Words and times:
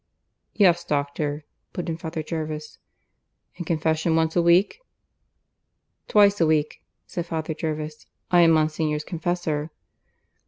"Yes, 0.55 0.83
doctor," 0.83 1.45
put 1.73 1.87
in 1.87 1.95
Father 1.95 2.23
Jervis. 2.23 2.79
"And 3.57 3.67
confession 3.67 4.15
once 4.15 4.35
a 4.35 4.41
week?" 4.41 4.81
"Twice 6.07 6.41
a 6.41 6.47
week," 6.47 6.81
said 7.05 7.27
Father 7.27 7.53
Jervis. 7.53 8.07
"I 8.31 8.41
am 8.41 8.49
Monsignor's 8.49 9.03
confessor." 9.03 9.69